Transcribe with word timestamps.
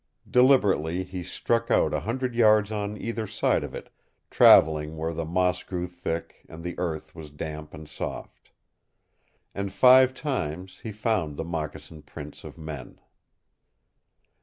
Deliberately 0.27 1.03
he 1.03 1.21
struck 1.21 1.69
out 1.69 1.93
a 1.93 1.99
hundred 1.99 2.33
yards 2.33 2.71
on 2.71 2.97
either 2.97 3.27
side 3.27 3.63
of 3.63 3.75
it, 3.75 3.91
traveling 4.31 4.97
where 4.97 5.13
the 5.13 5.25
moss 5.25 5.61
grew 5.61 5.85
thick 5.85 6.43
and 6.49 6.63
the 6.63 6.73
earth 6.79 7.13
was 7.13 7.29
damp 7.29 7.71
and 7.71 7.87
soft. 7.87 8.49
And 9.53 9.71
five 9.71 10.15
times 10.15 10.79
he 10.79 10.91
found 10.91 11.37
the 11.37 11.45
moccasin 11.45 12.01
prints 12.01 12.43
of 12.43 12.57
men. 12.57 12.97